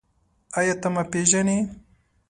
ایا 0.57 0.73
ته 0.81 0.87
ما 0.93 1.03
پېژنې؟ 1.11 1.57